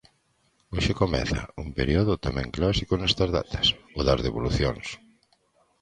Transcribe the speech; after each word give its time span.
Hoxe 0.73 0.93
comeza 1.01 1.41
un 1.63 1.67
período 1.77 2.13
tamén 2.25 2.47
clásico 2.57 2.93
nestas 2.97 3.29
datas: 3.37 3.65
o 3.99 4.01
das 4.07 4.19
devolucións. 4.25 4.87